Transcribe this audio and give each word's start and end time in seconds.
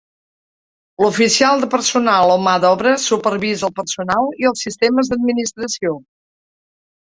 L'oficial 1.03 1.61
de 1.63 1.69
personal 1.73 2.33
o 2.37 2.39
mà 2.47 2.55
d'obra 2.65 2.95
supervisa 3.05 3.69
el 3.69 3.75
personal 3.81 4.33
i 4.41 4.51
els 4.53 4.67
sistemes 4.69 5.15
d'administració. 5.15 5.97